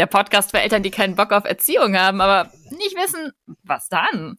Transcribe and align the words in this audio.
der 0.00 0.06
Podcast 0.06 0.50
für 0.50 0.60
Eltern, 0.60 0.82
die 0.82 0.90
keinen 0.90 1.14
Bock 1.14 1.30
auf 1.30 1.44
Erziehung 1.44 1.94
haben, 1.94 2.22
aber 2.22 2.50
nicht 2.70 2.96
wissen, 2.96 3.32
was 3.62 3.88
dann? 3.90 4.38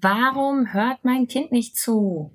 Warum 0.00 0.72
hört 0.72 1.04
mein 1.04 1.28
Kind 1.28 1.52
nicht 1.52 1.76
zu? 1.76 2.34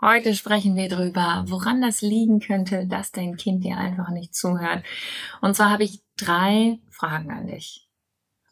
Heute 0.00 0.36
sprechen 0.36 0.76
wir 0.76 0.88
drüber, 0.88 1.44
woran 1.48 1.82
das 1.82 2.00
liegen 2.00 2.38
könnte, 2.38 2.86
dass 2.86 3.10
dein 3.10 3.36
Kind 3.36 3.64
dir 3.64 3.78
einfach 3.78 4.10
nicht 4.10 4.32
zuhört. 4.32 4.84
Und 5.40 5.56
zwar 5.56 5.70
habe 5.70 5.82
ich 5.82 6.04
drei 6.16 6.78
Fragen 6.88 7.32
an 7.32 7.48
dich. 7.48 7.88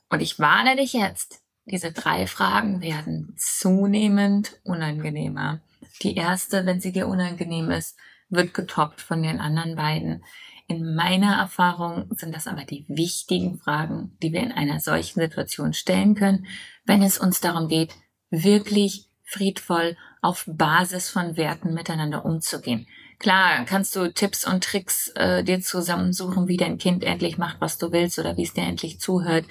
Und 0.09 0.21
ich 0.21 0.41
warne 0.41 0.75
dich 0.75 0.93
jetzt. 0.93 1.41
Diese 1.67 1.93
drei 1.93 2.27
Fragen 2.27 2.83
werden 2.83 3.37
zunehmend 3.39 4.59
unangenehmer. 4.65 5.61
Die 6.03 6.17
erste, 6.17 6.67
wenn 6.67 6.81
sie 6.81 6.91
dir 6.91 7.07
unangenehm 7.07 7.71
ist, 7.71 7.97
wird 8.29 8.55
getoppt 8.55 9.01
von 9.01 9.23
den 9.23 9.39
anderen 9.39 9.77
beiden. 9.77 10.25
In 10.71 10.95
meiner 10.95 11.35
Erfahrung 11.35 12.07
sind 12.13 12.33
das 12.33 12.47
aber 12.47 12.63
die 12.63 12.85
wichtigen 12.87 13.59
Fragen, 13.59 14.17
die 14.23 14.33
wir 14.33 14.41
in 14.41 14.53
einer 14.53 14.79
solchen 14.79 15.19
Situation 15.19 15.73
stellen 15.73 16.15
können, 16.15 16.47
wenn 16.85 17.03
es 17.03 17.19
uns 17.19 17.41
darum 17.41 17.67
geht, 17.67 17.93
wirklich 18.31 19.09
friedvoll 19.25 19.97
auf 20.23 20.45
Basis 20.47 21.11
von 21.11 21.37
Werten 21.37 21.75
miteinander 21.75 22.25
umzugehen. 22.25 22.87
Klar, 23.19 23.65
kannst 23.65 23.97
du 23.97 24.13
Tipps 24.13 24.47
und 24.47 24.63
Tricks 24.63 25.09
äh, 25.17 25.43
dir 25.43 25.61
zusammensuchen, 25.61 26.47
wie 26.47 26.57
dein 26.57 26.79
Kind 26.79 27.03
endlich 27.03 27.37
macht, 27.37 27.61
was 27.61 27.77
du 27.77 27.91
willst 27.91 28.21
oder 28.21 28.37
wie 28.37 28.45
es 28.45 28.55
dir 28.55 28.63
endlich 28.63 29.01
zuhört, 29.01 29.47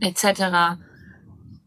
etc. 0.00 0.76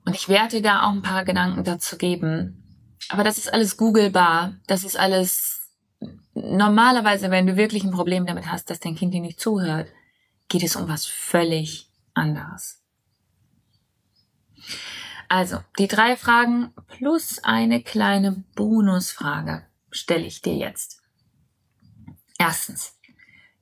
Und 0.06 0.16
ich 0.16 0.30
werde 0.30 0.58
dir 0.58 0.62
da 0.62 0.84
auch 0.84 0.92
ein 0.92 1.02
paar 1.02 1.26
Gedanken 1.26 1.64
dazu 1.64 1.98
geben. 1.98 2.62
Aber 3.10 3.24
das 3.24 3.40
ist 3.40 3.52
alles 3.52 3.78
googlebar, 3.78 4.54
das 4.68 4.84
ist 4.84 5.00
alles 5.00 5.55
normalerweise, 6.34 7.32
wenn 7.32 7.48
du 7.48 7.56
wirklich 7.56 7.84
ein 7.84 7.92
Problem 7.92 8.26
damit 8.26 8.52
hast, 8.52 8.70
dass 8.70 8.80
dein 8.80 8.96
Kind 8.96 9.14
dir 9.14 9.22
nicht 9.22 9.40
zuhört, 9.40 9.88
geht 10.48 10.64
es 10.64 10.76
um 10.76 10.88
was 10.88 11.06
völlig 11.06 11.90
anderes. 12.14 12.82
Also, 15.28 15.60
die 15.80 15.88
drei 15.88 16.16
Fragen 16.16 16.74
plus 16.88 17.44
eine 17.44 17.82
kleine 17.82 18.44
Bonusfrage 18.56 19.66
stelle 19.92 20.26
ich 20.26 20.42
dir 20.42 20.56
jetzt. 20.56 21.02
Erstens, 22.38 22.98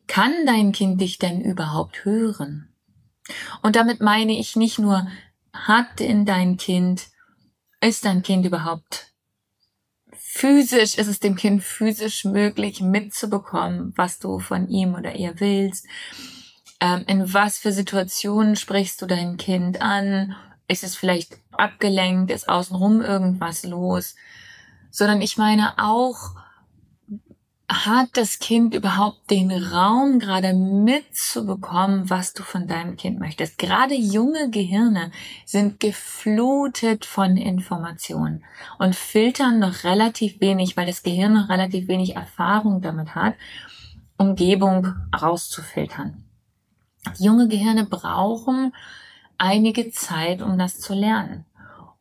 kann 0.08 0.46
dein 0.46 0.72
Kind 0.72 1.00
dich 1.00 1.20
denn 1.20 1.42
überhaupt 1.42 2.06
hören? 2.06 2.74
Und 3.62 3.76
damit 3.76 4.02
meine 4.02 4.38
ich 4.38 4.56
nicht 4.56 4.80
nur, 4.80 5.08
hat 5.54 6.02
in 6.02 6.26
dein 6.26 6.58
Kind, 6.58 7.08
ist 7.80 8.06
dein 8.06 8.24
Kind 8.24 8.46
überhaupt 8.46 9.13
physisch 10.36 10.98
ist 10.98 11.08
es 11.08 11.20
dem 11.20 11.36
Kind 11.36 11.64
physisch 11.64 12.26
möglich 12.26 12.82
mitzubekommen, 12.82 13.94
was 13.96 14.18
du 14.18 14.40
von 14.40 14.68
ihm 14.68 14.96
oder 14.96 15.16
ihr 15.16 15.40
willst. 15.40 15.86
Ähm, 16.80 17.04
in 17.08 17.34
was 17.34 17.60
für 17.60 17.72
Situationen 17.72 18.56
sprichst 18.56 19.00
du 19.02 19.06
dein 19.06 19.38
Kind 19.38 19.80
an? 19.80 20.36
Ist 20.68 20.84
es 20.84 20.96
vielleicht 20.96 21.38
abgelenkt? 21.52 22.32
Ist 22.32 22.50
außenrum 22.50 23.02
irgendwas 23.02 23.64
los? 23.64 24.16
Sondern 24.90 25.22
ich 25.22 25.38
meine 25.38 25.76
auch, 25.78 26.32
hat 27.70 28.10
das 28.14 28.40
Kind 28.40 28.74
überhaupt 28.74 29.32
den 29.32 29.52
Raum, 29.52 30.20
gerade 30.20 30.54
mitzubekommen, 30.54 32.10
was 32.10 32.34
du 32.34 32.44
von 32.44 32.68
deinem 32.68 32.98
Kind 32.98 33.20
möchtest? 33.20 33.58
Gerade 33.58 33.96
junge 33.96 34.50
Gehirne 34.50 35.12
sind 35.46 35.80
geflutet 35.80 37.06
von 37.06 37.38
Informationen 37.38 38.44
und 38.80 38.96
filtern 38.96 39.60
noch 39.60 39.84
relativ 39.86 40.42
wenig, 40.42 40.76
weil 40.76 40.88
das 40.88 41.04
Gehirn 41.04 41.34
noch 41.34 41.50
relativ 41.50 41.88
wenig 41.88 42.16
Erfahrung 42.16 42.82
damit 42.82 43.16
hat, 43.16 43.36
Umgebung 44.18 44.94
rauszufiltern. 45.16 46.26
Junge 47.18 47.48
Gehirne 47.48 47.86
brauchen 47.86 48.74
einige 49.38 49.92
Zeit, 49.92 50.42
um 50.42 50.58
das 50.58 50.80
zu 50.80 50.94
lernen. 50.94 51.46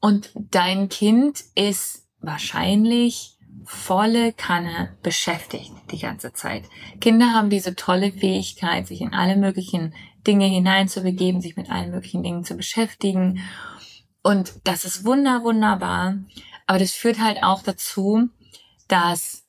Und 0.01 0.31
dein 0.35 0.89
Kind 0.89 1.45
ist 1.55 2.09
wahrscheinlich 2.21 3.32
volle 3.65 4.33
Kanne 4.33 4.97
beschäftigt 5.03 5.73
die 5.91 5.99
ganze 5.99 6.33
Zeit. 6.33 6.65
Kinder 7.01 7.33
haben 7.33 7.51
diese 7.51 7.75
tolle 7.75 8.13
Fähigkeit, 8.13 8.87
sich 8.87 9.01
in 9.01 9.15
alle 9.15 9.37
möglichen 9.37 9.95
Dinge 10.27 10.47
hineinzubegeben, 10.47 11.41
sich 11.41 11.57
mit 11.57 11.71
allen 11.71 11.91
möglichen 11.91 12.23
Dingen 12.23 12.45
zu 12.45 12.57
beschäftigen. 12.57 13.41
Und 14.23 14.55
das 14.65 14.85
ist 14.85 15.05
wunder, 15.05 15.43
wunderbar. 15.43 16.19
Aber 16.67 16.79
das 16.79 16.93
führt 16.93 17.21
halt 17.21 17.43
auch 17.43 17.63
dazu, 17.63 18.29
dass 18.89 19.43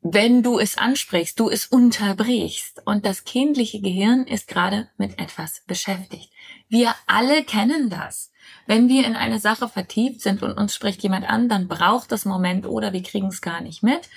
wenn 0.00 0.42
du 0.42 0.58
es 0.58 0.76
ansprichst, 0.76 1.40
du 1.40 1.48
es 1.48 1.66
unterbrichst. 1.66 2.82
Und 2.84 3.06
das 3.06 3.24
kindliche 3.24 3.80
Gehirn 3.80 4.26
ist 4.26 4.48
gerade 4.48 4.88
mit 4.98 5.18
etwas 5.18 5.62
beschäftigt. 5.66 6.30
Wir 6.74 6.92
alle 7.06 7.44
kennen 7.44 7.88
das. 7.88 8.32
Wenn 8.66 8.88
wir 8.88 9.06
in 9.06 9.14
eine 9.14 9.38
Sache 9.38 9.68
vertieft 9.68 10.20
sind 10.20 10.42
und 10.42 10.54
uns 10.58 10.74
spricht 10.74 11.04
jemand 11.04 11.24
an, 11.30 11.48
dann 11.48 11.68
braucht 11.68 12.10
das 12.10 12.24
Moment 12.24 12.66
oder 12.66 12.92
wir 12.92 13.04
kriegen 13.04 13.28
es 13.28 13.40
gar 13.40 13.60
nicht 13.60 13.84
mit. 13.84 14.08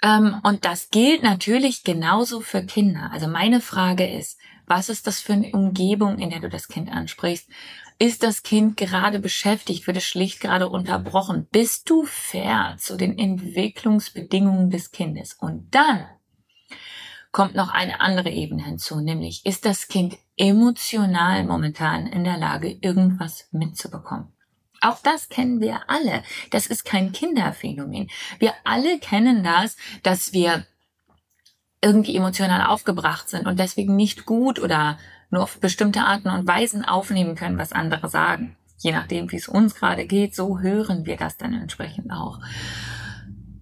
Ähm, 0.00 0.40
und 0.44 0.64
das 0.64 0.88
gilt 0.88 1.22
natürlich 1.22 1.84
genauso 1.84 2.40
für 2.40 2.64
Kinder. 2.64 3.10
Also 3.12 3.28
meine 3.28 3.60
Frage 3.60 4.10
ist, 4.10 4.40
was 4.66 4.88
ist 4.88 5.06
das 5.06 5.20
für 5.20 5.34
eine 5.34 5.52
Umgebung, 5.52 6.18
in 6.18 6.30
der 6.30 6.40
du 6.40 6.48
das 6.48 6.68
Kind 6.68 6.90
ansprichst? 6.90 7.50
Ist 7.98 8.22
das 8.22 8.42
Kind 8.42 8.78
gerade 8.78 9.18
beschäftigt? 9.18 9.86
Wird 9.86 9.98
es 9.98 10.04
schlicht 10.04 10.40
gerade 10.40 10.70
unterbrochen? 10.70 11.48
Bist 11.52 11.90
du 11.90 12.06
fair 12.06 12.76
zu 12.78 12.96
den 12.96 13.18
Entwicklungsbedingungen 13.18 14.70
des 14.70 14.90
Kindes? 14.90 15.34
Und 15.34 15.74
dann 15.74 16.06
kommt 17.30 17.54
noch 17.54 17.74
eine 17.74 18.00
andere 18.00 18.30
Ebene 18.30 18.64
hinzu, 18.64 19.00
nämlich 19.02 19.44
ist 19.44 19.66
das 19.66 19.88
Kind 19.88 20.16
emotional 20.38 21.44
momentan 21.44 22.06
in 22.06 22.24
der 22.24 22.38
Lage, 22.38 22.78
irgendwas 22.80 23.48
mitzubekommen. 23.52 24.32
Auch 24.80 24.98
das 25.02 25.28
kennen 25.28 25.60
wir 25.60 25.90
alle. 25.90 26.22
Das 26.50 26.66
ist 26.66 26.84
kein 26.84 27.12
Kinderphänomen. 27.12 28.08
Wir 28.38 28.54
alle 28.64 28.98
kennen 28.98 29.42
das, 29.42 29.76
dass 30.02 30.32
wir 30.32 30.66
irgendwie 31.80 32.16
emotional 32.16 32.66
aufgebracht 32.66 33.28
sind 33.28 33.46
und 33.46 33.58
deswegen 33.58 33.96
nicht 33.96 34.24
gut 34.24 34.58
oder 34.58 34.98
nur 35.30 35.42
auf 35.42 35.60
bestimmte 35.60 36.00
Arten 36.00 36.28
und 36.30 36.46
Weisen 36.46 36.84
aufnehmen 36.84 37.34
können, 37.34 37.58
was 37.58 37.72
andere 37.72 38.08
sagen. 38.08 38.56
Je 38.78 38.92
nachdem, 38.92 39.30
wie 39.32 39.36
es 39.36 39.48
uns 39.48 39.74
gerade 39.74 40.06
geht, 40.06 40.34
so 40.34 40.60
hören 40.60 41.04
wir 41.04 41.16
das 41.16 41.36
dann 41.36 41.54
entsprechend 41.54 42.12
auch 42.12 42.40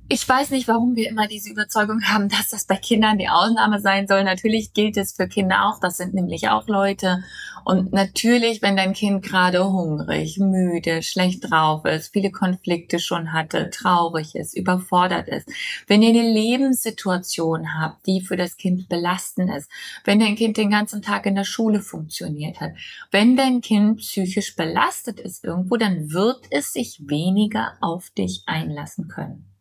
ich 0.08 0.29
weiß 0.29 0.50
nicht, 0.50 0.69
warum 0.69 0.94
wir 0.94 1.08
immer 1.08 1.26
diese 1.26 1.50
Überzeugung 1.50 2.03
haben, 2.05 2.29
dass 2.29 2.50
das 2.50 2.64
bei 2.64 2.76
Kindern 2.76 3.19
die 3.19 3.29
Ausnahme 3.29 3.81
sein 3.81 4.06
soll. 4.06 4.23
Natürlich 4.23 4.73
gilt 4.73 4.97
es 4.97 5.12
für 5.12 5.26
Kinder 5.26 5.67
auch. 5.67 5.81
Das 5.81 5.97
sind 5.97 6.14
nämlich 6.14 6.49
auch 6.49 6.69
Leute. 6.69 7.25
Und 7.64 7.93
natürlich, 7.93 8.62
wenn 8.62 8.76
dein 8.76 8.93
Kind 8.93 9.25
gerade 9.25 9.69
hungrig, 9.69 10.38
müde, 10.38 11.03
schlecht 11.03 11.50
drauf 11.50 11.85
ist, 11.85 12.12
viele 12.12 12.31
Konflikte 12.31 13.00
schon 13.00 13.32
hatte, 13.32 13.70
traurig 13.70 14.37
ist, 14.37 14.56
überfordert 14.56 15.26
ist, 15.26 15.49
wenn 15.88 16.00
ihr 16.00 16.11
eine 16.11 16.32
Lebenssituation 16.32 17.75
habt, 17.76 18.06
die 18.06 18.20
für 18.20 18.37
das 18.37 18.56
Kind 18.56 18.88
belastend 18.88 19.50
ist, 19.53 19.69
wenn 20.05 20.20
dein 20.20 20.37
Kind 20.37 20.56
den 20.56 20.70
ganzen 20.70 21.03
Tag 21.03 21.26
in 21.26 21.35
der 21.35 21.43
Schule 21.43 21.81
funktioniert 21.81 22.61
hat, 22.61 22.70
wenn 23.11 23.37
dein 23.37 23.61
Kind 23.61 23.99
psychisch 23.99 24.55
belastet 24.55 25.19
ist 25.19 25.43
irgendwo, 25.43 25.76
dann 25.76 26.12
wird 26.12 26.47
es 26.50 26.73
sich 26.73 27.00
weniger 27.08 27.73
auf 27.81 28.11
dich 28.11 28.44
einlassen 28.47 29.08
können. 29.08 29.56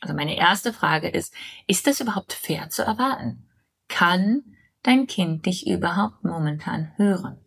Also 0.00 0.14
meine 0.14 0.36
erste 0.36 0.72
Frage 0.72 1.08
ist, 1.08 1.34
ist 1.66 1.86
das 1.86 2.00
überhaupt 2.00 2.32
fair 2.32 2.70
zu 2.70 2.82
erwarten? 2.82 3.46
Kann 3.88 4.42
dein 4.82 5.06
Kind 5.06 5.46
dich 5.46 5.66
überhaupt 5.66 6.24
momentan 6.24 6.92
hören? 6.96 7.38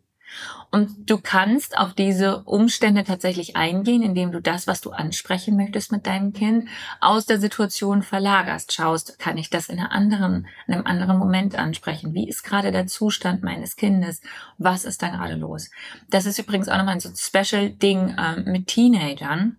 Und 0.72 1.10
du 1.10 1.20
kannst 1.20 1.78
auf 1.78 1.94
diese 1.94 2.44
Umstände 2.44 3.04
tatsächlich 3.04 3.56
eingehen, 3.56 4.02
indem 4.02 4.32
du 4.32 4.42
das, 4.42 4.66
was 4.66 4.82
du 4.82 4.92
ansprechen 4.92 5.56
möchtest 5.56 5.92
mit 5.92 6.08
deinem 6.08 6.34
Kind, 6.34 6.68
aus 7.00 7.26
der 7.26 7.40
Situation 7.40 8.02
verlagerst. 8.02 8.74
Schaust, 8.74 9.20
kann 9.20 9.38
ich 9.38 9.52
das 9.52 9.70
in, 9.70 9.78
einer 9.80 9.92
anderen, 9.92 10.48
in 10.68 10.74
einem 10.74 10.88
anderen 10.88 11.18
Moment 11.18 11.56
ansprechen? 11.56 12.14
Wie 12.14 12.28
ist 12.28 12.44
gerade 12.44 12.72
der 12.72 12.88
Zustand 12.88 13.44
meines 13.44 13.76
Kindes? 13.76 14.22
Was 14.58 14.86
ist 14.86 15.04
da 15.04 15.10
gerade 15.10 15.36
los? 15.36 15.70
Das 16.10 16.26
ist 16.26 16.40
übrigens 16.40 16.70
auch 16.70 16.78
nochmal 16.78 17.00
so 17.00 17.10
ein 17.10 17.16
Special-Ding 17.16 18.16
äh, 18.18 18.38
mit 18.50 18.68
Teenagern. 18.68 19.58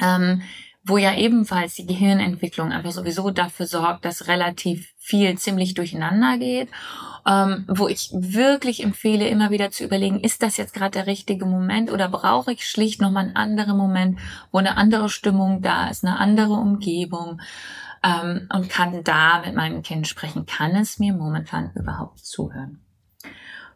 Ähm, 0.00 0.42
wo 0.86 0.98
ja 0.98 1.14
ebenfalls 1.14 1.74
die 1.74 1.86
Gehirnentwicklung 1.86 2.70
einfach 2.70 2.92
sowieso 2.92 3.30
dafür 3.30 3.66
sorgt, 3.66 4.04
dass 4.04 4.28
relativ 4.28 4.92
viel 4.98 5.36
ziemlich 5.36 5.74
durcheinander 5.74 6.38
geht, 6.38 6.68
ähm, 7.26 7.64
wo 7.66 7.88
ich 7.88 8.10
wirklich 8.12 8.84
empfehle, 8.84 9.26
immer 9.26 9.50
wieder 9.50 9.72
zu 9.72 9.82
überlegen, 9.84 10.20
ist 10.20 10.42
das 10.42 10.56
jetzt 10.56 10.74
gerade 10.74 10.92
der 10.92 11.06
richtige 11.08 11.44
Moment 11.44 11.90
oder 11.90 12.08
brauche 12.08 12.52
ich 12.52 12.68
schlicht 12.68 13.00
nochmal 13.00 13.24
einen 13.24 13.36
anderen 13.36 13.76
Moment, 13.76 14.20
wo 14.52 14.58
eine 14.58 14.76
andere 14.76 15.08
Stimmung 15.08 15.60
da 15.60 15.88
ist, 15.88 16.04
eine 16.04 16.18
andere 16.18 16.52
Umgebung 16.52 17.40
ähm, 18.04 18.48
und 18.52 18.68
kann 18.68 19.02
da 19.02 19.42
mit 19.44 19.56
meinem 19.56 19.82
Kind 19.82 20.06
sprechen. 20.06 20.46
Kann 20.46 20.76
es 20.76 21.00
mir 21.00 21.14
momentan 21.14 21.72
überhaupt 21.74 22.24
zuhören? 22.24 22.80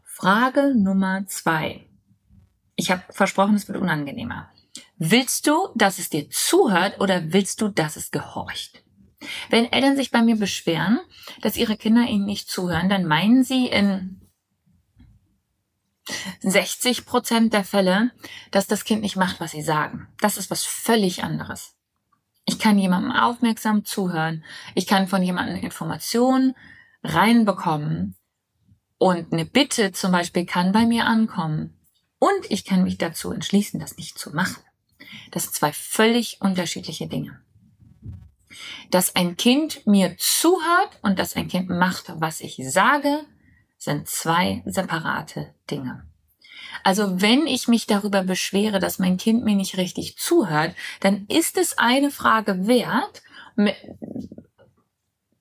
Frage 0.04 0.74
Nummer 0.76 1.26
zwei. 1.26 1.86
Ich 2.76 2.92
habe 2.92 3.02
versprochen, 3.10 3.56
es 3.56 3.66
wird 3.66 3.78
unangenehmer. 3.78 4.48
Willst 5.02 5.46
du, 5.46 5.70
dass 5.74 5.98
es 5.98 6.10
dir 6.10 6.28
zuhört 6.28 7.00
oder 7.00 7.32
willst 7.32 7.62
du, 7.62 7.68
dass 7.68 7.96
es 7.96 8.10
gehorcht? 8.10 8.84
Wenn 9.48 9.72
Eltern 9.72 9.96
sich 9.96 10.10
bei 10.10 10.20
mir 10.20 10.36
beschweren, 10.36 11.00
dass 11.40 11.56
ihre 11.56 11.78
Kinder 11.78 12.02
ihnen 12.02 12.26
nicht 12.26 12.50
zuhören, 12.50 12.90
dann 12.90 13.06
meinen 13.06 13.42
sie 13.42 13.66
in 13.66 14.20
60 16.42 17.06
Prozent 17.06 17.54
der 17.54 17.64
Fälle, 17.64 18.10
dass 18.50 18.66
das 18.66 18.84
Kind 18.84 19.00
nicht 19.00 19.16
macht, 19.16 19.40
was 19.40 19.52
sie 19.52 19.62
sagen. 19.62 20.06
Das 20.20 20.36
ist 20.36 20.50
was 20.50 20.64
völlig 20.64 21.24
anderes. 21.24 21.76
Ich 22.44 22.58
kann 22.58 22.78
jemandem 22.78 23.12
aufmerksam 23.12 23.86
zuhören. 23.86 24.44
Ich 24.74 24.86
kann 24.86 25.08
von 25.08 25.22
jemandem 25.22 25.56
Informationen 25.56 26.54
reinbekommen. 27.02 28.16
Und 28.98 29.32
eine 29.32 29.46
Bitte 29.46 29.92
zum 29.92 30.12
Beispiel 30.12 30.44
kann 30.44 30.72
bei 30.72 30.84
mir 30.84 31.06
ankommen. 31.06 31.80
Und 32.18 32.50
ich 32.50 32.66
kann 32.66 32.82
mich 32.82 32.98
dazu 32.98 33.32
entschließen, 33.32 33.80
das 33.80 33.96
nicht 33.96 34.18
zu 34.18 34.36
machen. 34.36 34.62
Das 35.30 35.44
sind 35.44 35.54
zwei 35.54 35.72
völlig 35.72 36.40
unterschiedliche 36.40 37.06
Dinge. 37.06 37.40
Dass 38.90 39.14
ein 39.14 39.36
Kind 39.36 39.86
mir 39.86 40.16
zuhört 40.18 40.98
und 41.02 41.18
dass 41.18 41.36
ein 41.36 41.48
Kind 41.48 41.68
macht, 41.70 42.12
was 42.16 42.40
ich 42.40 42.60
sage, 42.68 43.24
sind 43.78 44.08
zwei 44.08 44.62
separate 44.66 45.54
Dinge. 45.70 46.06
Also 46.84 47.20
wenn 47.20 47.46
ich 47.46 47.68
mich 47.68 47.86
darüber 47.86 48.22
beschwere, 48.22 48.78
dass 48.78 48.98
mein 48.98 49.16
Kind 49.16 49.44
mir 49.44 49.54
nicht 49.54 49.76
richtig 49.76 50.16
zuhört, 50.18 50.74
dann 51.00 51.26
ist 51.26 51.56
es 51.56 51.78
eine 51.78 52.10
Frage 52.10 52.66
wert, 52.66 53.22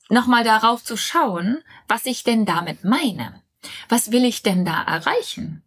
nochmal 0.10 0.44
darauf 0.44 0.84
zu 0.84 0.98
schauen, 0.98 1.64
was 1.88 2.06
ich 2.06 2.24
denn 2.24 2.46
damit 2.46 2.84
meine. 2.84 3.42
Was 3.88 4.12
will 4.12 4.26
ich 4.26 4.42
denn 4.42 4.66
da 4.66 4.84
erreichen? 4.84 5.64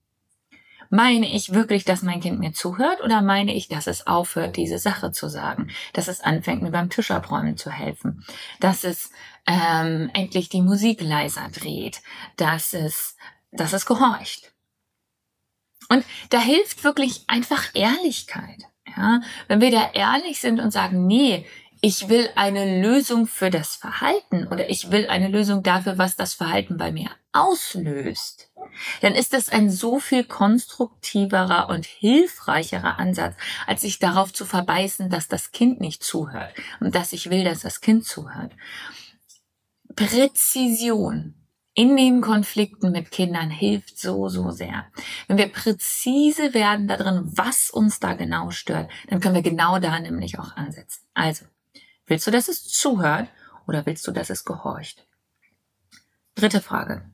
Meine 0.94 1.34
ich 1.34 1.54
wirklich, 1.54 1.86
dass 1.86 2.02
mein 2.02 2.20
Kind 2.20 2.38
mir 2.38 2.52
zuhört 2.52 3.00
oder 3.02 3.22
meine 3.22 3.54
ich, 3.54 3.66
dass 3.66 3.86
es 3.86 4.06
aufhört, 4.06 4.58
diese 4.58 4.76
Sache 4.78 5.10
zu 5.10 5.26
sagen? 5.26 5.70
Dass 5.94 6.06
es 6.06 6.20
anfängt, 6.20 6.60
mir 6.60 6.70
beim 6.70 6.90
Tisch 6.90 7.10
abräumen 7.10 7.56
zu 7.56 7.70
helfen? 7.70 8.26
Dass 8.60 8.84
es 8.84 9.10
ähm, 9.46 10.10
endlich 10.12 10.50
die 10.50 10.60
Musik 10.60 11.00
leiser 11.00 11.48
dreht? 11.50 12.02
Dass 12.36 12.74
es, 12.74 13.16
dass 13.52 13.72
es 13.72 13.86
gehorcht? 13.86 14.52
Und 15.88 16.04
da 16.28 16.40
hilft 16.40 16.84
wirklich 16.84 17.24
einfach 17.26 17.70
Ehrlichkeit. 17.72 18.62
Ja, 18.94 19.22
wenn 19.48 19.62
wir 19.62 19.70
da 19.70 19.92
ehrlich 19.94 20.42
sind 20.42 20.60
und 20.60 20.72
sagen, 20.72 21.06
nee, 21.06 21.46
ich 21.80 22.10
will 22.10 22.28
eine 22.36 22.82
Lösung 22.82 23.26
für 23.26 23.48
das 23.48 23.76
Verhalten 23.76 24.46
oder 24.46 24.68
ich 24.68 24.90
will 24.90 25.08
eine 25.08 25.28
Lösung 25.28 25.62
dafür, 25.62 25.96
was 25.96 26.16
das 26.16 26.34
Verhalten 26.34 26.76
bei 26.76 26.92
mir 26.92 27.08
auslöst, 27.32 28.51
dann 29.00 29.14
ist 29.14 29.32
das 29.32 29.48
ein 29.48 29.70
so 29.70 29.98
viel 29.98 30.24
konstruktiverer 30.24 31.68
und 31.68 31.86
hilfreicherer 31.86 32.98
Ansatz, 32.98 33.34
als 33.66 33.82
sich 33.82 33.98
darauf 33.98 34.32
zu 34.32 34.44
verbeißen, 34.44 35.10
dass 35.10 35.28
das 35.28 35.52
Kind 35.52 35.80
nicht 35.80 36.02
zuhört 36.02 36.54
und 36.80 36.94
dass 36.94 37.12
ich 37.12 37.30
will, 37.30 37.44
dass 37.44 37.60
das 37.60 37.80
Kind 37.80 38.04
zuhört. 38.04 38.52
Präzision 39.94 41.34
in 41.74 41.96
den 41.96 42.20
Konflikten 42.20 42.92
mit 42.92 43.10
Kindern 43.10 43.50
hilft 43.50 43.98
so, 43.98 44.28
so 44.28 44.50
sehr. 44.50 44.86
Wenn 45.26 45.38
wir 45.38 45.48
präzise 45.48 46.52
werden 46.52 46.86
darin, 46.86 47.22
was 47.24 47.70
uns 47.70 47.98
da 47.98 48.12
genau 48.12 48.50
stört, 48.50 48.90
dann 49.08 49.20
können 49.20 49.34
wir 49.34 49.42
genau 49.42 49.78
da 49.78 49.98
nämlich 49.98 50.38
auch 50.38 50.54
ansetzen. 50.56 51.02
Also, 51.14 51.46
willst 52.06 52.26
du, 52.26 52.30
dass 52.30 52.48
es 52.48 52.68
zuhört 52.68 53.28
oder 53.66 53.86
willst 53.86 54.06
du, 54.06 54.12
dass 54.12 54.28
es 54.28 54.44
gehorcht? 54.44 55.06
Dritte 56.34 56.60
Frage. 56.60 57.10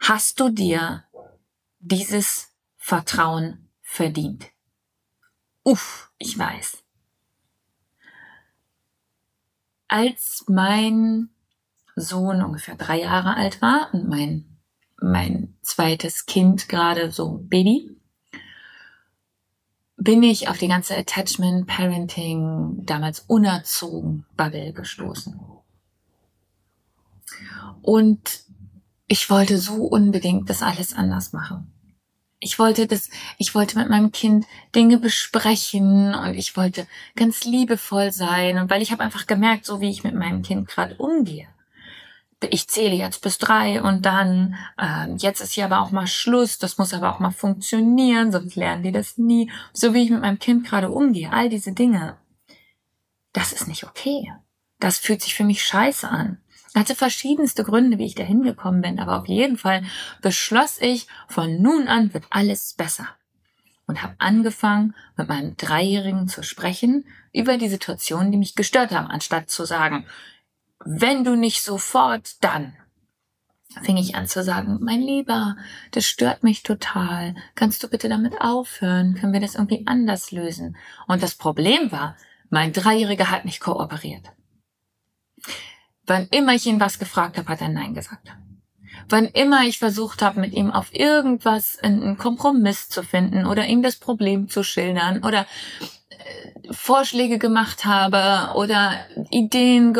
Hast 0.00 0.40
du 0.40 0.48
dir 0.48 1.04
dieses 1.80 2.52
Vertrauen 2.76 3.68
verdient? 3.82 4.46
Uff, 5.62 6.10
ich 6.18 6.38
weiß. 6.38 6.82
Als 9.88 10.44
mein 10.48 11.30
Sohn 11.96 12.42
ungefähr 12.42 12.76
drei 12.76 13.00
Jahre 13.00 13.36
alt 13.36 13.60
war 13.60 13.92
und 13.92 14.08
mein, 14.08 14.44
mein 15.00 15.56
zweites 15.62 16.26
Kind 16.26 16.68
gerade 16.68 17.10
so 17.10 17.38
Baby, 17.42 17.96
bin 19.96 20.22
ich 20.22 20.48
auf 20.48 20.58
die 20.58 20.68
ganze 20.68 20.96
Attachment, 20.96 21.66
Parenting, 21.66 22.84
damals 22.86 23.20
unerzogen 23.26 24.24
Bubble 24.36 24.72
gestoßen. 24.72 25.40
Und 27.82 28.47
ich 29.08 29.30
wollte 29.30 29.58
so 29.58 29.84
unbedingt 29.86 30.48
das 30.48 30.62
alles 30.62 30.94
anders 30.94 31.32
machen. 31.32 31.72
Ich 32.40 32.58
wollte 32.58 32.86
das, 32.86 33.10
ich 33.38 33.54
wollte 33.54 33.76
mit 33.76 33.88
meinem 33.88 34.12
Kind 34.12 34.46
Dinge 34.74 34.98
besprechen 34.98 36.14
und 36.14 36.34
ich 36.34 36.56
wollte 36.56 36.86
ganz 37.16 37.44
liebevoll 37.44 38.12
sein 38.12 38.58
und 38.58 38.70
weil 38.70 38.82
ich 38.82 38.92
habe 38.92 39.02
einfach 39.02 39.26
gemerkt, 39.26 39.64
so 39.64 39.80
wie 39.80 39.90
ich 39.90 40.04
mit 40.04 40.14
meinem 40.14 40.42
Kind 40.42 40.68
gerade 40.68 40.94
umgehe. 40.96 41.48
Ich 42.50 42.68
zähle 42.68 42.94
jetzt 42.94 43.22
bis 43.22 43.38
drei 43.38 43.82
und 43.82 44.06
dann, 44.06 44.54
äh, 44.78 45.12
jetzt 45.16 45.40
ist 45.40 45.54
hier 45.54 45.64
aber 45.64 45.80
auch 45.80 45.90
mal 45.90 46.06
Schluss, 46.06 46.58
das 46.58 46.78
muss 46.78 46.94
aber 46.94 47.12
auch 47.12 47.18
mal 47.18 47.32
funktionieren, 47.32 48.30
sonst 48.30 48.54
lernen 48.54 48.84
die 48.84 48.92
das 48.92 49.18
nie. 49.18 49.50
So 49.72 49.92
wie 49.92 50.04
ich 50.04 50.10
mit 50.10 50.20
meinem 50.20 50.38
Kind 50.38 50.64
gerade 50.64 50.90
umgehe, 50.90 51.32
all 51.32 51.48
diese 51.48 51.72
Dinge, 51.72 52.16
das 53.32 53.52
ist 53.52 53.66
nicht 53.66 53.82
okay. 53.82 54.32
Das 54.78 54.98
fühlt 54.98 55.22
sich 55.22 55.34
für 55.34 55.42
mich 55.42 55.64
scheiße 55.64 56.08
an 56.08 56.38
hatte 56.74 56.94
verschiedenste 56.94 57.64
Gründe, 57.64 57.98
wie 57.98 58.06
ich 58.06 58.14
da 58.14 58.22
hingekommen 58.22 58.82
bin, 58.82 59.00
aber 59.00 59.18
auf 59.18 59.28
jeden 59.28 59.56
Fall 59.56 59.82
beschloss 60.22 60.80
ich, 60.80 61.06
von 61.28 61.60
nun 61.60 61.88
an 61.88 62.12
wird 62.14 62.24
alles 62.30 62.74
besser. 62.74 63.08
Und 63.86 64.02
habe 64.02 64.14
angefangen, 64.18 64.94
mit 65.16 65.28
meinem 65.28 65.56
Dreijährigen 65.56 66.28
zu 66.28 66.42
sprechen 66.42 67.06
über 67.32 67.56
die 67.56 67.70
Situationen, 67.70 68.30
die 68.30 68.38
mich 68.38 68.54
gestört 68.54 68.90
haben, 68.90 69.06
anstatt 69.06 69.48
zu 69.48 69.64
sagen, 69.64 70.06
wenn 70.84 71.24
du 71.24 71.36
nicht 71.36 71.62
sofort, 71.62 72.42
dann 72.44 72.74
fing 73.82 73.96
ich 73.96 74.14
an 74.14 74.26
zu 74.26 74.42
sagen, 74.42 74.78
mein 74.80 75.00
Lieber, 75.00 75.56
das 75.90 76.06
stört 76.06 76.42
mich 76.42 76.62
total. 76.62 77.34
Kannst 77.54 77.82
du 77.82 77.88
bitte 77.88 78.08
damit 78.08 78.40
aufhören? 78.40 79.14
Können 79.14 79.32
wir 79.32 79.40
das 79.40 79.54
irgendwie 79.54 79.86
anders 79.86 80.32
lösen? 80.32 80.76
Und 81.06 81.22
das 81.22 81.34
Problem 81.34 81.92
war, 81.92 82.16
mein 82.50 82.72
Dreijähriger 82.72 83.30
hat 83.30 83.44
nicht 83.44 83.60
kooperiert. 83.60 84.32
Wann 86.08 86.26
immer 86.30 86.54
ich 86.54 86.66
ihn 86.66 86.80
was 86.80 86.98
gefragt 86.98 87.36
habe, 87.36 87.48
hat 87.48 87.60
er 87.60 87.68
Nein 87.68 87.94
gesagt. 87.94 88.28
Wann 89.10 89.26
immer 89.26 89.64
ich 89.64 89.78
versucht 89.78 90.22
habe, 90.22 90.40
mit 90.40 90.52
ihm 90.54 90.70
auf 90.70 90.92
irgendwas 90.94 91.78
einen 91.78 92.16
Kompromiss 92.16 92.88
zu 92.88 93.02
finden 93.02 93.46
oder 93.46 93.66
ihm 93.66 93.82
das 93.82 93.96
Problem 93.96 94.48
zu 94.48 94.62
schildern 94.62 95.22
oder 95.22 95.46
äh, 96.10 96.72
Vorschläge 96.72 97.38
gemacht 97.38 97.84
habe 97.84 98.54
oder 98.56 99.06
Ideen 99.30 99.96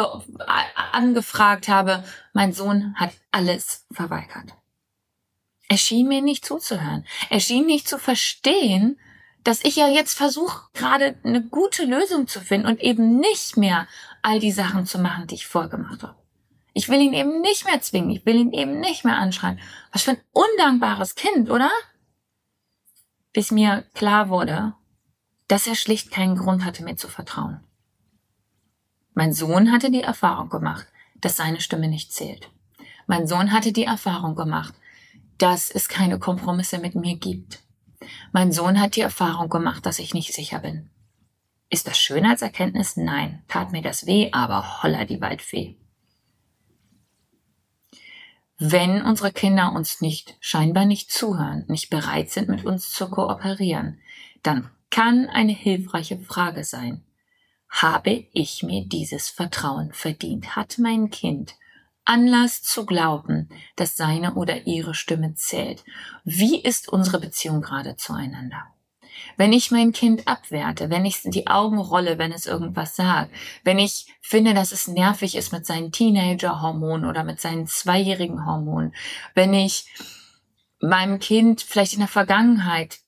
angefragt 0.93 1.69
habe, 1.69 2.05
mein 2.33 2.53
Sohn 2.53 2.95
hat 2.97 3.12
alles 3.31 3.87
verweigert. 3.93 4.55
Er 5.69 5.77
schien 5.77 6.09
mir 6.09 6.23
nicht 6.23 6.47
zuzuhören. 6.47 7.05
Er 7.29 7.41
schien 7.41 7.67
nicht 7.67 7.87
zu 7.87 7.99
verstehen, 7.99 8.99
dass 9.45 9.64
ich 9.64 9.76
ja 9.76 9.88
jetzt 9.88 10.14
versuche, 10.14 10.68
gerade 10.75 11.16
eine 11.25 11.42
gute 11.42 11.85
Lösung 11.85 12.26
zu 12.26 12.40
finden 12.40 12.66
und 12.66 12.80
eben 12.80 13.18
nicht 13.18 13.57
mehr 13.57 13.87
all 14.23 14.40
die 14.40 14.52
Sachen 14.52 14.87
zu 14.87 14.99
machen, 14.99 15.26
die 15.26 15.37
ich 15.37 15.47
vorgemacht 15.47 16.02
habe. 16.02 16.16
Ich 16.75 16.88
will 16.88 17.00
ihn 17.00 17.12
eben 17.12 17.40
nicht 17.40 17.64
mehr 17.64 17.80
zwingen. 17.80 18.11
Ich 18.11 18.25
will 18.25 18.37
ihn 18.37 18.52
eben 18.52 18.78
nicht 18.78 19.04
mehr 19.04 19.16
anschreien. 19.16 19.59
Was 19.92 20.02
für 20.02 20.12
ein 20.12 20.21
undankbares 20.33 21.14
Kind, 21.14 21.50
oder? 21.50 21.71
Bis 23.33 23.50
mir 23.50 23.85
klar 23.95 24.28
wurde, 24.28 24.75
dass 25.49 25.66
er 25.66 25.75
schlicht 25.75 26.11
keinen 26.11 26.37
Grund 26.37 26.64
hatte, 26.64 26.85
mir 26.85 26.97
zu 26.97 27.09
vertrauen. 27.09 27.61
Mein 29.14 29.33
Sohn 29.33 29.73
hatte 29.73 29.90
die 29.90 30.02
Erfahrung 30.02 30.50
gemacht, 30.50 30.87
dass 31.21 31.37
seine 31.37 31.61
Stimme 31.61 31.88
nicht 31.88 32.12
zählt. 32.12 32.50
Mein 33.09 33.26
Sohn 33.26 33.50
hatte 33.50 33.73
die 33.73 33.85
Erfahrung 33.85 34.37
gemacht, 34.37 34.75
dass 35.38 35.71
es 35.71 35.88
keine 35.88 36.18
Kompromisse 36.18 36.78
mit 36.78 36.95
mir 36.95 37.16
gibt. 37.16 37.61
Mein 38.32 38.52
Sohn 38.52 38.80
hat 38.80 38.97
die 38.97 39.00
Erfahrung 39.00 39.49
gemacht, 39.49 39.87
dass 39.87 39.99
ich 39.99 40.14
nicht 40.14 40.32
sicher 40.32 40.58
bin. 40.61 40.90
Ist 41.70 41.87
das 41.87 41.99
schön 41.99 42.25
als 42.25 42.42
Erkenntnis? 42.42 42.97
Nein. 42.97 43.42
Tat 43.49 43.73
mir 43.73 43.82
das 43.82 44.06
weh, 44.06 44.30
aber 44.32 44.82
holla 44.82 45.04
die 45.04 45.20
Waldfee. 45.20 45.76
Wenn 48.58 49.02
unsere 49.02 49.32
Kinder 49.32 49.73
uns 49.73 50.00
nicht, 50.00 50.37
scheinbar 50.40 50.85
nicht 50.85 51.12
zuhören, 51.12 51.64
nicht 51.68 51.90
bereit 51.90 52.30
sind, 52.30 52.49
mit 52.49 52.64
uns 52.64 52.90
zu 52.90 53.08
kooperieren, 53.08 54.00
dann 54.42 54.68
kann 54.90 55.28
eine 55.28 55.52
hilfreiche 55.52 56.18
Frage 56.18 56.64
sein. 56.64 57.04
Habe 57.68 58.26
ich 58.32 58.62
mir 58.62 58.85
dieses 58.87 59.28
Vertrauen 59.28 59.92
verdient? 59.92 60.56
Hat 60.56 60.78
mein 60.78 61.11
Kind 61.11 61.54
Anlass 62.09 62.62
zu 62.62 62.87
glauben, 62.87 63.50
dass 63.77 63.97
seine 63.97 64.35
oder 64.35 64.67
ihre 64.67 64.95
Stimme 64.95 65.35
zählt. 65.35 65.85
Wie 66.25 66.61
ist 66.61 66.88
unsere 66.88 67.21
Beziehung 67.21 67.61
gerade 67.61 67.97
zueinander? 67.97 68.67
Wenn 69.37 69.53
ich 69.53 69.71
mein 69.71 69.93
Kind 69.93 70.27
abwerte, 70.27 70.91
wenn 70.91 71.05
ich 71.05 71.21
die 71.23 71.49
Augen 71.49 71.79
rolle, 71.79 72.19
wenn 72.19 72.33
es 72.33 72.47
irgendwas 72.47 72.97
sagt, 72.97 73.31
wenn 73.62 73.79
ich 73.79 74.07
finde, 74.23 74.55
dass 74.55 74.73
es 74.73 74.88
nervig 74.88 75.37
ist 75.37 75.53
mit 75.53 75.67
seinen 75.67 75.93
Teenager-Hormonen 75.93 77.09
oder 77.09 77.25
mit 77.25 77.41
seinen 77.41 77.67
zweijährigen 77.67 78.47
Hormonen, 78.47 78.95
wenn 79.35 79.53
ich 79.53 79.87
meinem 80.81 81.19
Kind 81.19 81.61
vielleicht 81.61 81.93
in 81.93 81.99
der 81.99 82.09
Vergangenheit 82.09 83.00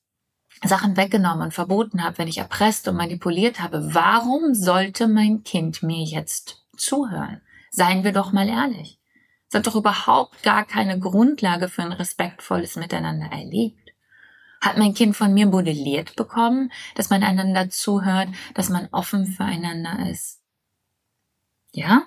Sachen 0.63 0.95
weggenommen 0.95 1.41
und 1.41 1.53
verboten 1.55 2.03
habe, 2.03 2.19
wenn 2.19 2.27
ich 2.27 2.37
erpresst 2.37 2.87
und 2.87 2.97
manipuliert 2.97 3.61
habe, 3.61 3.95
warum 3.95 4.53
sollte 4.53 5.07
mein 5.07 5.43
Kind 5.43 5.81
mir 5.81 6.03
jetzt 6.03 6.63
zuhören? 6.77 7.41
Seien 7.71 8.03
wir 8.03 8.11
doch 8.11 8.33
mal 8.33 8.47
ehrlich. 8.47 8.99
Es 9.47 9.55
hat 9.55 9.65
doch 9.65 9.75
überhaupt 9.75 10.43
gar 10.43 10.65
keine 10.65 10.99
Grundlage 10.99 11.69
für 11.69 11.81
ein 11.81 11.93
respektvolles 11.93 12.75
Miteinander 12.75 13.31
erlebt. 13.31 13.93
Hat 14.61 14.77
mein 14.77 14.93
Kind 14.93 15.15
von 15.15 15.33
mir 15.33 15.47
modelliert 15.47 16.15
bekommen, 16.15 16.71
dass 16.95 17.09
man 17.09 17.23
einander 17.23 17.69
zuhört, 17.69 18.29
dass 18.53 18.69
man 18.69 18.89
offen 18.91 19.25
füreinander 19.25 20.09
ist? 20.09 20.41
Ja? 21.71 22.03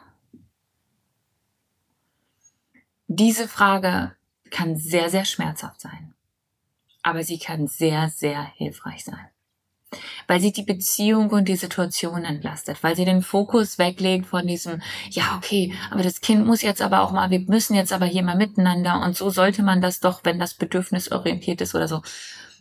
Diese 3.09 3.49
Frage 3.49 4.15
kann 4.51 4.77
sehr, 4.77 5.11
sehr 5.11 5.25
schmerzhaft 5.25 5.81
sein. 5.81 6.15
Aber 7.03 7.25
sie 7.25 7.39
kann 7.39 7.67
sehr, 7.67 8.09
sehr 8.11 8.43
hilfreich 8.43 9.05
sein 9.05 9.29
weil 10.27 10.41
sie 10.41 10.53
die 10.53 10.63
Beziehung 10.63 11.31
und 11.31 11.49
die 11.49 11.57
Situation 11.57 12.25
entlastet, 12.25 12.83
weil 12.83 12.97
sie 12.97 13.05
den 13.05 13.23
Fokus 13.23 13.79
weglegt 13.79 14.27
von 14.27 14.47
diesem, 14.47 14.83
ja, 15.11 15.37
okay, 15.37 15.75
aber 15.91 16.03
das 16.03 16.21
Kind 16.21 16.47
muss 16.47 16.63
jetzt 16.63 16.83
aber 16.83 17.03
auch 17.03 17.13
mal, 17.13 17.31
wir 17.31 17.41
müssen 17.41 17.75
jetzt 17.75 17.93
aber 17.93 18.07
hier 18.07 18.23
mal 18.23 18.37
miteinander 18.37 19.03
und 19.03 19.17
so 19.17 19.31
sollte 19.31 19.63
man 19.63 19.81
das 19.81 20.01
doch, 20.01 20.21
wenn 20.25 20.39
das 20.39 20.55
bedürfnisorientiert 20.55 21.61
ist 21.61 21.75
oder 21.75 21.89
so, 21.89 22.03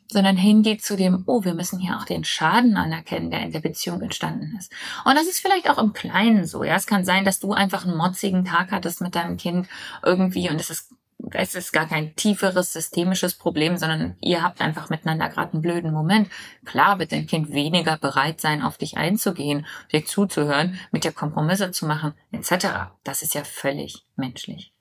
sondern 0.08 0.38
hingeht 0.38 0.84
zu 0.84 0.96
dem, 0.96 1.24
oh, 1.25 1.43
wir 1.43 1.53
müssen 1.53 1.79
hier 1.79 1.98
auch 1.98 2.05
den 2.05 2.24
Schaden 2.24 2.77
anerkennen, 2.77 3.32
der 3.32 3.41
in 3.41 3.51
der 3.51 3.62
Beziehung 3.62 4.01
entstanden 4.01 4.55
ist. 4.58 4.72
Und 5.05 5.15
das 5.15 5.27
ist 5.27 5.39
vielleicht 5.39 5.70
auch 5.70 5.77
im 5.77 5.93
Kleinen 5.93 6.46
so, 6.46 6.63
ja. 6.63 6.75
Es 6.75 6.88
kann 6.88 7.05
sein, 7.05 7.25
dass 7.25 7.39
du 7.39 7.53
einfach 7.53 7.86
einen 7.86 7.98
motzigen 7.98 8.46
Tag 8.46 8.72
hattest 8.72 9.01
mit 9.01 9.15
deinem 9.15 9.38
Kind 9.38 9.67
irgendwie 10.03 10.50
und 10.50 10.60
es 10.60 10.70
ist 10.70 10.93
es 11.32 11.56
ist 11.56 11.72
gar 11.72 11.88
kein 11.88 12.15
tieferes 12.15 12.74
systemisches 12.74 13.36
Problem, 13.36 13.77
sondern 13.77 14.18
ihr 14.22 14.44
habt 14.44 14.62
einfach 14.62 14.89
miteinander 14.89 15.30
gerade 15.30 15.53
einen 15.53 15.62
blöden 15.62 15.94
Moment. 15.94 16.30
Klar 16.65 17.00
wird 17.00 17.12
dein 17.12 17.27
Kind 17.27 17.51
weniger 17.51 17.98
bereit 17.98 18.42
sein, 18.42 18.62
auf 18.62 18.77
dich 18.77 18.98
einzugehen, 18.98 19.65
dir 19.92 20.06
zuzuhören, 20.06 20.80
mit 20.92 21.03
dir 21.03 21.12
Kompromisse 21.12 21.72
zu 21.72 21.86
machen, 21.86 22.13
etc. 22.32 22.92
Das 23.03 23.22
ist 23.22 23.34
ja 23.34 23.44
völlig 23.44 24.06
menschlich. 24.15 24.74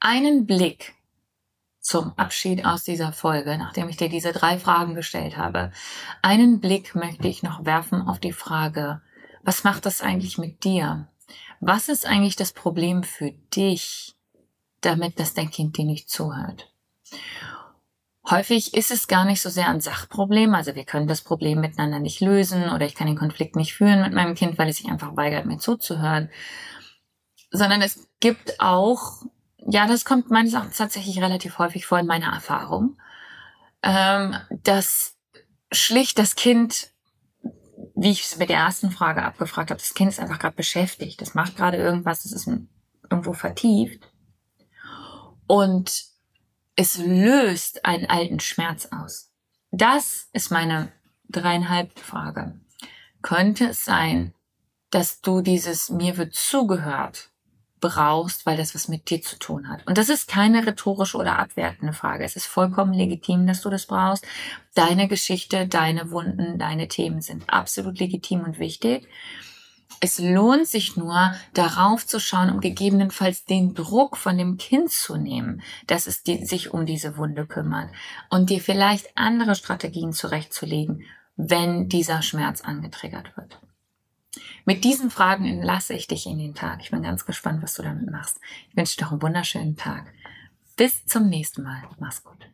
Einen 0.00 0.46
Blick 0.46 0.94
zum 1.80 2.12
Abschied 2.16 2.64
aus 2.64 2.82
dieser 2.84 3.12
Folge, 3.12 3.58
nachdem 3.58 3.88
ich 3.88 3.98
dir 3.98 4.08
diese 4.08 4.32
drei 4.32 4.58
Fragen 4.58 4.94
gestellt 4.94 5.36
habe. 5.36 5.70
Einen 6.22 6.60
Blick 6.60 6.94
möchte 6.94 7.28
ich 7.28 7.42
noch 7.42 7.64
werfen 7.66 8.00
auf 8.02 8.18
die 8.18 8.32
Frage, 8.32 9.02
was 9.42 9.64
macht 9.64 9.84
das 9.84 10.00
eigentlich 10.00 10.38
mit 10.38 10.64
dir? 10.64 11.08
Was 11.60 11.88
ist 11.88 12.06
eigentlich 12.06 12.36
das 12.36 12.52
Problem 12.52 13.02
für 13.02 13.32
dich? 13.54 14.13
Damit, 14.84 15.18
dass 15.18 15.34
dein 15.34 15.50
Kind 15.50 15.76
dir 15.76 15.84
nicht 15.84 16.08
zuhört. 16.08 16.70
Häufig 18.28 18.72
ist 18.72 18.90
es 18.90 19.06
gar 19.06 19.26
nicht 19.26 19.42
so 19.42 19.50
sehr 19.50 19.68
ein 19.68 19.82
Sachproblem, 19.82 20.54
also 20.54 20.74
wir 20.74 20.84
können 20.84 21.06
das 21.06 21.20
Problem 21.20 21.60
miteinander 21.60 21.98
nicht 21.98 22.20
lösen 22.20 22.70
oder 22.70 22.86
ich 22.86 22.94
kann 22.94 23.06
den 23.06 23.18
Konflikt 23.18 23.54
nicht 23.54 23.74
führen 23.74 24.00
mit 24.00 24.14
meinem 24.14 24.34
Kind, 24.34 24.56
weil 24.56 24.68
es 24.70 24.78
sich 24.78 24.88
einfach 24.88 25.14
weigert, 25.14 25.44
mir 25.44 25.58
zuzuhören, 25.58 26.30
sondern 27.50 27.82
es 27.82 28.08
gibt 28.20 28.60
auch, 28.60 29.24
ja, 29.58 29.86
das 29.86 30.06
kommt 30.06 30.30
meines 30.30 30.54
Erachtens 30.54 30.78
tatsächlich 30.78 31.20
relativ 31.20 31.58
häufig 31.58 31.84
vor 31.84 31.98
in 31.98 32.06
meiner 32.06 32.32
Erfahrung, 32.32 32.96
ähm, 33.82 34.36
dass 34.62 35.16
schlicht 35.70 36.18
das 36.18 36.34
Kind, 36.34 36.92
wie 37.94 38.10
ich 38.10 38.22
es 38.22 38.38
mit 38.38 38.48
der 38.48 38.56
ersten 38.56 38.90
Frage 38.90 39.22
abgefragt 39.22 39.70
habe, 39.70 39.80
das 39.80 39.92
Kind 39.92 40.10
ist 40.10 40.18
einfach 40.18 40.38
gerade 40.38 40.56
beschäftigt, 40.56 41.20
das 41.20 41.34
macht 41.34 41.56
gerade 41.56 41.76
irgendwas, 41.76 42.22
das 42.22 42.32
ist 42.32 42.48
irgendwo 43.10 43.34
vertieft 43.34 44.13
und 45.46 46.04
es 46.76 46.98
löst 46.98 47.84
einen 47.84 48.06
alten 48.06 48.40
Schmerz 48.40 48.88
aus. 48.90 49.30
Das 49.70 50.28
ist 50.32 50.50
meine 50.50 50.92
dreieinhalb 51.28 51.98
Frage. 51.98 52.58
Könnte 53.22 53.66
es 53.70 53.84
sein, 53.84 54.34
dass 54.90 55.20
du 55.20 55.40
dieses 55.40 55.90
mir 55.90 56.16
wird 56.16 56.34
zugehört 56.34 57.30
brauchst, 57.80 58.46
weil 58.46 58.56
das 58.56 58.74
was 58.74 58.88
mit 58.88 59.10
dir 59.10 59.20
zu 59.20 59.38
tun 59.38 59.68
hat. 59.68 59.86
Und 59.86 59.98
das 59.98 60.08
ist 60.08 60.26
keine 60.26 60.66
rhetorische 60.66 61.18
oder 61.18 61.38
abwertende 61.38 61.92
Frage. 61.92 62.24
Es 62.24 62.36
ist 62.36 62.46
vollkommen 62.46 62.94
legitim, 62.94 63.46
dass 63.46 63.60
du 63.60 63.68
das 63.68 63.86
brauchst. 63.86 64.26
Deine 64.74 65.06
Geschichte, 65.06 65.66
deine 65.66 66.10
Wunden, 66.10 66.58
deine 66.58 66.88
Themen 66.88 67.20
sind 67.20 67.50
absolut 67.50 67.98
legitim 67.98 68.40
und 68.40 68.58
wichtig. 68.58 69.06
Es 70.00 70.18
lohnt 70.18 70.66
sich 70.66 70.96
nur, 70.96 71.34
darauf 71.54 72.06
zu 72.06 72.20
schauen, 72.20 72.50
um 72.50 72.60
gegebenenfalls 72.60 73.44
den 73.44 73.74
Druck 73.74 74.16
von 74.16 74.36
dem 74.36 74.56
Kind 74.56 74.90
zu 74.90 75.16
nehmen, 75.16 75.62
dass 75.86 76.06
es 76.06 76.22
die, 76.22 76.44
sich 76.44 76.72
um 76.72 76.86
diese 76.86 77.16
Wunde 77.16 77.46
kümmert 77.46 77.90
und 78.30 78.50
dir 78.50 78.60
vielleicht 78.60 79.16
andere 79.16 79.54
Strategien 79.54 80.12
zurechtzulegen, 80.12 81.04
wenn 81.36 81.88
dieser 81.88 82.22
Schmerz 82.22 82.60
angetriggert 82.60 83.36
wird. 83.36 83.58
Mit 84.64 84.84
diesen 84.84 85.10
Fragen 85.10 85.44
entlasse 85.44 85.94
ich 85.94 86.06
dich 86.06 86.26
in 86.26 86.38
den 86.38 86.54
Tag. 86.54 86.80
Ich 86.82 86.90
bin 86.90 87.02
ganz 87.02 87.26
gespannt, 87.26 87.62
was 87.62 87.74
du 87.74 87.82
damit 87.82 88.10
machst. 88.10 88.40
Ich 88.70 88.76
wünsche 88.76 88.96
dir 88.96 89.04
noch 89.04 89.12
einen 89.12 89.22
wunderschönen 89.22 89.76
Tag. 89.76 90.12
Bis 90.76 91.04
zum 91.06 91.28
nächsten 91.28 91.62
Mal. 91.62 91.82
Mach's 91.98 92.24
gut. 92.24 92.53